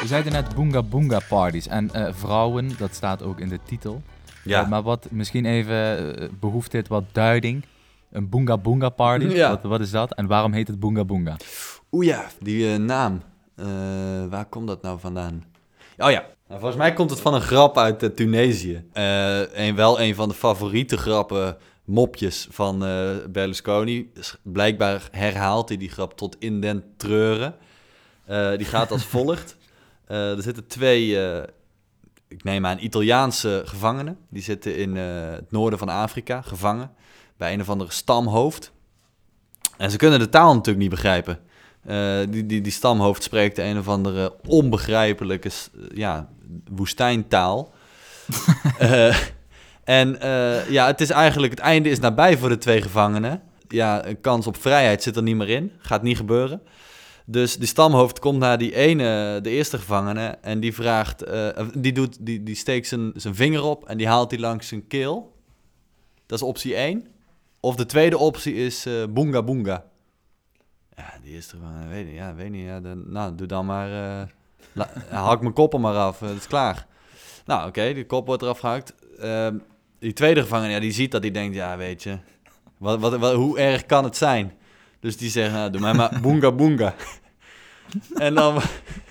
[0.00, 1.66] Je zei net boonga boonga parties.
[1.68, 4.02] En eh, vrouwen, dat staat ook in de titel.
[4.44, 7.64] Ja, maar wat, misschien even, eh, behoeft dit wat duiding?
[8.10, 9.48] Een boonga boonga party, Ja.
[9.48, 10.14] wat, wat is dat?
[10.14, 11.36] En waarom heet het boonga boonga?
[11.92, 13.22] Oeh ja, die naam.
[13.54, 13.66] Eh,
[14.28, 15.44] waar komt dat nou vandaan?
[15.98, 18.84] Oh ja, nou, volgens mij komt het van een grap uit eh, Tunesië.
[18.92, 22.78] En wel een van de favoriete grappen, mopjes van
[23.28, 24.12] Berlusconi.
[24.42, 27.54] Blijkbaar herhaalt hij die grap tot in den treuren.
[28.56, 29.56] Die gaat als volgt.
[30.06, 31.16] Er zitten twee,
[32.28, 34.18] ik neem aan, Italiaanse gevangenen.
[34.28, 36.90] Die zitten in het noorden van Afrika, gevangen.
[37.36, 38.72] Bij een of andere stamhoofd.
[39.76, 41.38] En ze kunnen de taal natuurlijk niet begrijpen.
[41.82, 45.50] Eh, die, die, die stamhoofd spreekt een of andere onbegrijpelijke
[45.94, 46.28] ja,
[46.70, 47.72] woestijntaal.
[48.78, 49.16] Eh,
[49.84, 53.42] en eh, ja, het is eigenlijk, het einde is nabij voor de twee gevangenen.
[53.68, 55.72] Ja, een kans op vrijheid zit er niet meer in.
[55.78, 56.62] Gaat niet gebeuren.
[57.26, 61.24] Dus die stamhoofd komt naar die ene, de eerste gevangene, en die vraagt,
[61.74, 64.86] die, doet, die, die steekt zijn, zijn vinger op en die haalt die langs zijn
[64.86, 65.34] keel.
[66.26, 67.06] Dat is optie 1.
[67.60, 69.84] Of de tweede optie is boonga boonga.
[71.02, 72.66] Ja, die is er gewoon, weet niet, ja, weet niet.
[72.66, 73.88] Ja, dan, nou, doe dan maar,
[74.20, 74.26] eh
[74.72, 74.90] la-
[75.28, 76.86] hak mijn kop er maar af, eh, het is klaar.
[77.46, 78.94] Nou, oké, die kop wordt eraf gehakt.
[79.20, 79.56] Ehm,
[79.98, 82.18] die tweede gevangene, ja, die ziet dat, die denkt, ja, weet je,
[82.78, 84.52] wat, wat, wat, hoe erg kan het zijn?
[85.00, 86.94] Dus die zegt, nou, doe mij maar boonga boonga.
[88.14, 88.60] en dan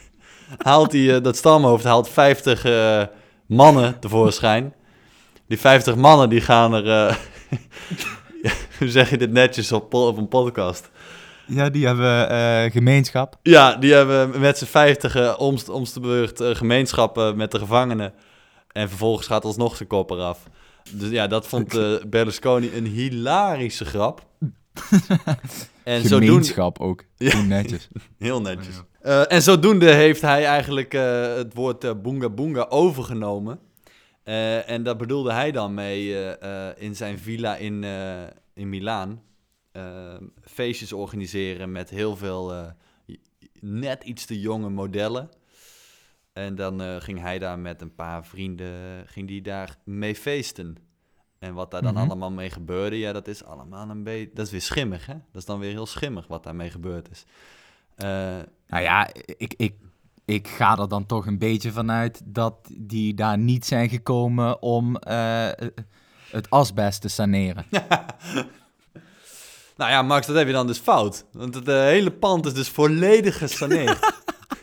[0.58, 3.04] haalt hij, eh, dat stamhoofd haalt 50 eh,
[3.46, 4.74] mannen tevoorschijn.
[5.48, 7.16] Die 50 mannen, die gaan er, eh,
[8.80, 10.90] hoe zeg je dit netjes op, op een podcast?
[11.54, 13.36] Ja, die hebben eh, gemeenschap.
[13.44, 18.14] Ja, die hebben met z'n vijftig omst, omst de beurt eh, gemeenschappen met de gevangenen.
[18.72, 20.44] En vervolgens gaat alsnog zijn kop eraf.
[20.92, 24.26] Dus ja, dat vond eh, Berlusconi een hilarische grap.
[25.84, 27.04] en zodoende, Gemeenschap ook.
[27.18, 27.36] Ja.
[27.36, 27.88] Hoe netjes.
[28.18, 28.76] heel netjes.
[29.02, 33.60] Eh, en zodoende heeft hij eigenlijk eh, het woord eh boonga boonga overgenomen.
[34.24, 38.70] Eh, en daar bedoelde hij dan mee eh, eh, in zijn villa in, eh, in
[38.70, 39.22] Milaan.
[39.72, 42.66] Eh, feestjes organiseren met heel veel eh,
[43.60, 45.30] net iets te jonge modellen.
[46.34, 50.78] En dan eh, ging hij daar met een paar vrienden ging die daar mee feesten.
[51.40, 52.04] En wat daar dan Mhm.
[52.04, 54.30] allemaal mee gebeurde, ja, dat is allemaal een beetje...
[54.34, 55.14] Dat is weer schimmig, hè?
[55.14, 57.24] Dat is dan weer heel schimmig wat daarmee gebeurd is.
[57.96, 58.08] Eh,
[58.68, 59.76] Nou ja, ik, ik,
[60.26, 64.96] ik ga er dan toch een beetje vanuit dat die daar niet zijn gekomen om
[66.32, 67.66] het asbest te saneren.
[69.82, 71.26] nou ja, Max, dat heb je dan dus fout.
[71.32, 74.00] Want het eh, hele pand is dus volledig gesaneerd.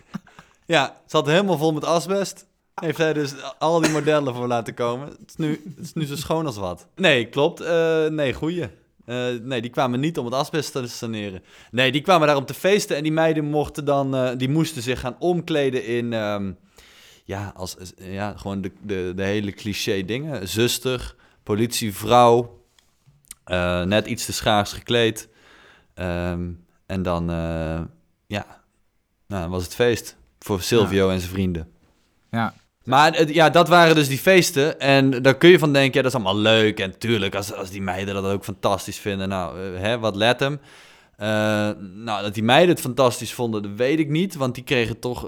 [0.67, 2.47] ja, zat helemaal vol met asbest.
[2.75, 5.09] heeft hij dus al die modellen voor laten komen.
[5.09, 6.87] Het is nu, het is nu zo schoon als wat.
[6.97, 7.61] Nee, klopt.
[7.61, 8.69] Eh, nee, goeie.
[9.05, 11.43] Eh, nee, die kwamen niet om het asbest te saneren.
[11.71, 12.97] Nee, die kwamen daar om te feesten.
[12.97, 16.53] En die meiden mochten dan, die moesten zich gaan omkleden in, ehm,
[17.25, 20.49] ja, als, ja, gewoon de, de, de hele cliché dingen.
[20.49, 22.58] Zuster, politievrouw,
[23.49, 25.29] eh, net iets te schaars gekleed.
[25.95, 26.51] Ehm,
[26.87, 27.81] en dan, eh,
[28.27, 28.47] ja,
[29.27, 31.69] nou, was het feest voor Silvio en zijn vrienden.
[32.31, 34.81] Ja, Maar ja, dat waren dus die feesten.
[34.81, 36.81] En daar kun je van denken, ja, dat is allemaal leuk.
[36.81, 40.41] En tuurlijk, als, als die meiden dat ook fantastisch vinden, nou, eh, hè, wat let
[40.41, 40.61] hem.
[41.95, 44.35] Nou, dat die meiden het fantastisch vonden, dat weet ik niet.
[44.35, 45.27] Want die kregen toch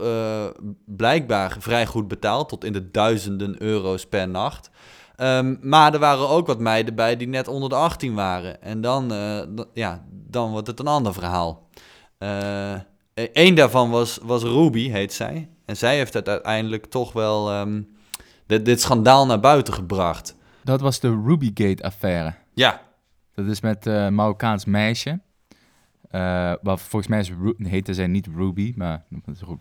[0.87, 2.49] blijkbaar vrij goed betaald.
[2.49, 4.71] Tot in de duizenden euro's per nacht.
[5.21, 8.63] Ehm, maar er waren ook wat meiden bij die net onder de 18 waren.
[8.63, 11.69] En dan, eh, dan- ja, dan wordt het een ander verhaal.
[13.15, 15.49] Eén daarvan was, was Ruby, heet zij.
[15.65, 17.83] En zij heeft het uiteindelijk toch wel ehm,
[18.47, 20.37] dit, dit schandaal naar buiten gebracht.
[20.65, 22.35] dat was de Rubygate-affaire.
[22.55, 22.81] Ja,
[23.35, 25.21] Dat is met eh, een Marokkaans meisje.
[26.11, 26.21] Eh
[26.63, 29.05] waar volgens mij is Ru- heette zij niet Ruby, maar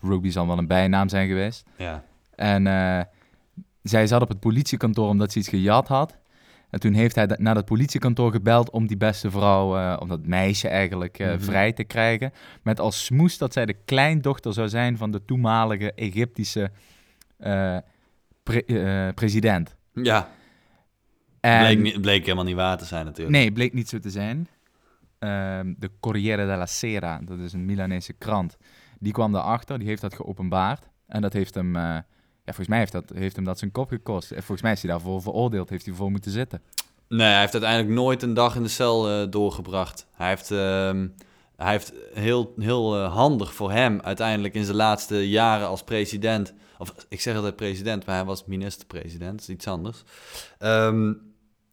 [0.02, 1.66] Ruby zal wel een bijnaam zijn geweest.
[1.78, 2.04] ja.
[2.36, 3.04] En eh,
[3.84, 6.18] zij zat op het politiekantoor omdat ze iets gejat had.
[6.70, 10.26] En toen heeft hij naar dat politiekantoor gebeld om die beste vrouw, eh, om dat
[10.26, 11.40] meisje eigenlijk, eh, Mhm.
[11.40, 12.32] vrij te krijgen.
[12.64, 16.72] Met als smoes dat zij de kleindochter zou zijn van de toenmalige Egyptische
[17.38, 17.78] eh,
[18.44, 19.76] pre- president.
[19.94, 20.30] Ja,
[21.40, 23.38] En, bleek, niet- bleek helemaal niet waar te zijn natuurlijk.
[23.38, 24.48] Nee, bleek niet zo te zijn.
[25.20, 28.58] Ehm, de Corriere della Sera, dat is een Milanese krant,
[29.00, 30.90] die kwam daarachter, die heeft dat geopenbaard.
[31.08, 31.76] En dat heeft hem,
[32.56, 34.32] volgens mij heeft, dat, heeft hem dat zijn kop gekost.
[34.32, 36.62] En volgens mij is hij daarvoor veroordeeld, heeft hij voor moeten zitten.
[37.10, 40.08] Nee, hij heeft uiteindelijk nooit een dag in de cel eh, doorgebracht.
[40.14, 41.08] Hij heeft, ehm,
[41.56, 46.54] hij heeft heel, heel eh, handig voor hem uiteindelijk in zijn laatste jaren als president.
[46.78, 50.04] Of ik zeg altijd president, maar hij was minister-president, iets anders.
[50.58, 51.14] Ehm,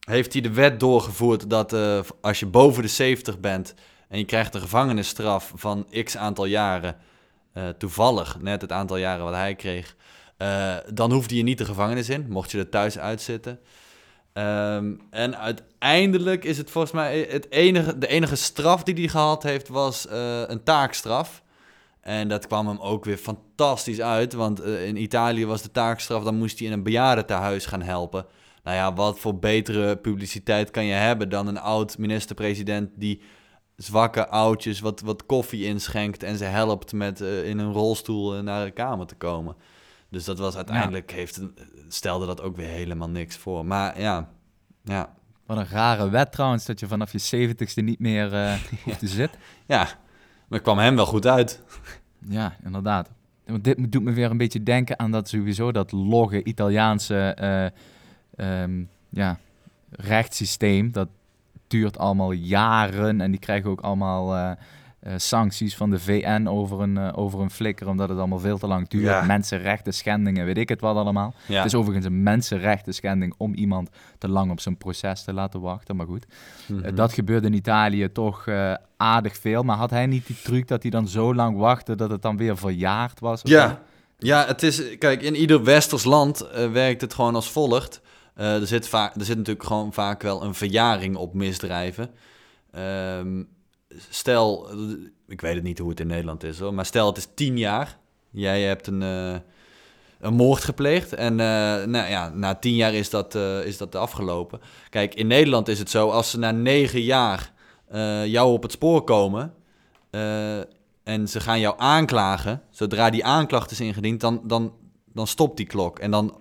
[0.00, 3.74] heeft hij de wet doorgevoerd dat eh, als je boven de 70 bent
[4.08, 6.96] en je krijgt een gevangenisstraf van x aantal jaren,
[7.78, 9.96] toevallig net het aantal jaren wat hij kreeg,
[10.36, 13.58] eh, dan hoefde je niet de gevangenis in, mocht je er thuis uitzitten.
[14.32, 19.42] Ehm, en uiteindelijk is het volgens mij het enige, de enige straf die hij gehad
[19.42, 21.42] heeft, was eh, een taakstraf.
[22.00, 26.24] En dat kwam hem ook weer fantastisch uit, want eh, in Italië was de taakstraf,
[26.24, 28.26] dan moest hij in een bejaardentehuis gaan helpen.
[28.62, 33.22] Nou ja, wat voor betere publiciteit kan je hebben dan een oud minister-president die
[33.76, 38.70] zwakke oudjes wat, wat koffie inschenkt en ze helpt met in een rolstoel naar de
[38.70, 39.56] kamer te komen.
[40.08, 41.40] Dus dat was uiteindelijk, heeft,
[41.88, 43.66] stelde dat ook weer helemaal niks voor.
[43.66, 44.28] Maar ja,
[44.84, 45.14] ja,
[45.46, 49.08] Wat een rare wet trouwens, dat je vanaf je zeventigste niet meer eh hoeft te
[49.08, 49.40] zitten.
[49.66, 51.62] ja, maar het kwam hem wel goed uit.
[52.28, 53.10] Ja, inderdaad.
[53.46, 57.66] Want dit doet me weer een beetje denken aan dat sowieso dat logge Italiaanse eh,
[58.62, 59.38] ehm, ja,
[59.90, 60.92] rechtssysteem.
[60.92, 61.08] Dat
[61.66, 64.50] duurt allemaal jaren en die krijgen ook allemaal eh,
[65.06, 68.58] eh, sancties van de VN over een, eh, over een flikker, omdat het allemaal veel
[68.58, 69.04] te lang duurt.
[69.04, 69.22] Ja.
[69.22, 71.34] Mensenrechten schendingen, weet ik het wat allemaal.
[71.46, 75.32] Ja, Het is overigens een mensenrechten schending om iemand te lang op zijn proces te
[75.32, 76.26] laten wachten, maar goed.
[76.66, 76.84] Mhm.
[76.84, 78.48] Eh, Dat gebeurde in Italië toch
[78.96, 79.62] aardig veel.
[79.62, 82.36] Maar had hij niet die truc dat hij dan zo lang wachtte dat het dan
[82.36, 83.40] weer verjaard was?
[83.42, 83.82] Ja,
[84.18, 88.00] ja het is, kijk, in ieder westers land werkt het gewoon als volgt.
[88.34, 92.10] Er, zit vaak, er zit natuurlijk gewoon vaak wel een verjaring op misdrijven.
[92.72, 93.42] Ehm,
[94.10, 94.70] stel,
[95.28, 97.58] ik weet het niet hoe het in Nederland is hoor, maar stel het is tien
[97.58, 97.98] jaar.
[98.30, 99.34] Jij hebt een, eh,
[100.20, 101.46] een moord gepleegd en eh,
[101.84, 104.60] nou ja, na tien jaar is dat, eh, is dat afgelopen.
[104.90, 107.54] Kijk, in Nederland is het zo, als ze na negen jaar
[108.26, 109.54] jou op het spoor komen...
[111.04, 114.72] en ze gaan jou aanklagen, zodra die aanklacht is ingediend, dan, dan,
[115.12, 115.98] dan stopt die klok.
[115.98, 116.38] En dan,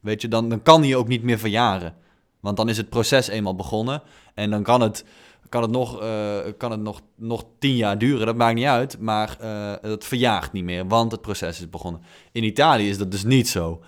[0.00, 1.94] weet je, dan, dan kan die ook niet meer verjaren.
[2.40, 4.02] Want dan is het proces eenmaal begonnen
[4.34, 5.04] en dan kan het,
[5.48, 8.98] kan het, nog, eh, kan het nog, nog tien jaar duren, dat maakt niet uit.
[8.98, 12.02] Maar eh, het verjaagt niet meer, want het proces is begonnen.
[12.32, 13.82] In Italië is dat dus niet zo.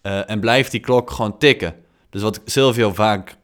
[0.00, 1.74] Eh, en blijft die klok gewoon tikken.
[2.10, 3.36] Dus wat Silvio vaak,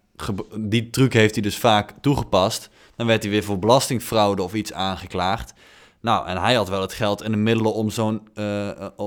[0.58, 2.70] die truc heeft hij dus vaak toegepast.
[2.96, 5.52] Dan werd hij weer voor belastingfraude of iets aangeklaagd.
[6.00, 8.28] Nou, en hij had wel het geld en de middelen om zo'n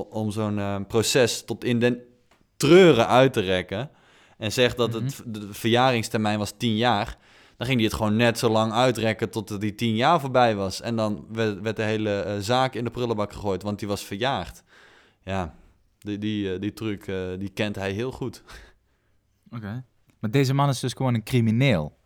[0.09, 1.99] om zo'n proces tot in den
[2.57, 3.89] treuren uit te rekken.
[4.37, 7.17] En zegt dat het, de verjaringstermijn was 10 jaar.
[7.57, 10.81] Dan ging hij het gewoon net zo lang uitrekken tot die 10 jaar voorbij was.
[10.81, 14.03] En dan werd, werd de hele eh, zaak in de prullenbak gegooid, want die was
[14.03, 14.63] verjaagd.
[15.23, 15.55] Ja,
[15.99, 18.43] die, die, eh, die truc eh, die kent hij heel goed.
[19.51, 19.83] Oké.
[20.19, 21.97] Maar deze man is dus gewoon een crimineel.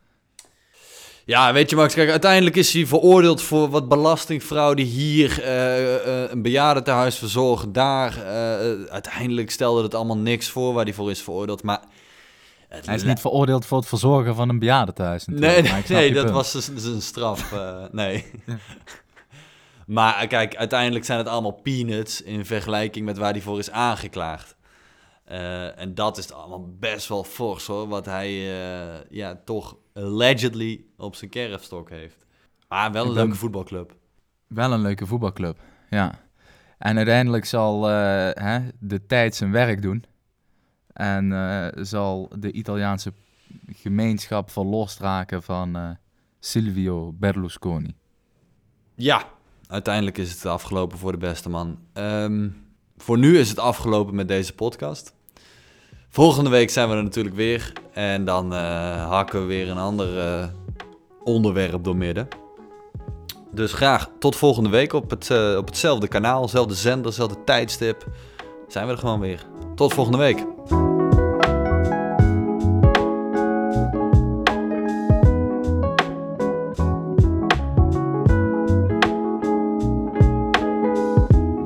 [1.29, 6.31] Ja, weet je Max, kijk, uiteindelijk is hij veroordeeld voor wat belastingfraude hier, eh, eh,
[6.31, 8.17] een bejaardentehuis verzorgen daar.
[8.17, 11.81] Eh, uiteindelijk stelde het allemaal niks voor waar hij voor is veroordeeld, maar...
[12.69, 15.25] het Hij is niet veroordeeld voor het verzorgen van een bejaardentehuis.
[15.25, 16.35] Nee, natuurlijk, nee, nee dat punt.
[16.35, 17.51] was dus, dus een straf.
[17.51, 18.31] eh, nee.
[19.87, 23.71] maar eh, kijk, uiteindelijk zijn het allemaal peanuts in vergelijking met waar hij voor is
[23.71, 24.55] aangeklaagd.
[25.23, 28.31] Eh, en dat is allemaal best wel fors hoor, wat hij
[29.09, 32.17] ja, toch allegedly op zijn kerfstok heeft.
[32.67, 33.95] Maar wel een leuke voetbalclub.
[34.47, 35.57] Wel een leuke voetbalclub,
[35.89, 36.19] ja.
[36.77, 40.05] En uiteindelijk zal hè, de tijd zijn werk doen.
[40.99, 43.13] En eh, zal de Italiaanse
[43.67, 45.89] gemeenschap verlost raken van eh,
[46.39, 47.95] Silvio Berlusconi.
[48.95, 49.23] Ja,
[49.67, 51.79] uiteindelijk is het afgelopen voor de beste man.
[51.93, 52.49] Ehm,
[52.97, 55.15] voor nu is het afgelopen met deze podcast.
[56.09, 57.73] Volgende week zijn we er natuurlijk weer.
[57.93, 60.51] En dan eh, hakken we weer een ander
[61.23, 62.27] onderwerp door midden.
[63.51, 68.07] Dus graag tot volgende week op, het, op hetzelfde kanaal, zelfde zender, zelfde tijdstip.
[68.67, 69.45] Zijn we er gewoon weer.
[69.75, 70.45] Tot volgende week.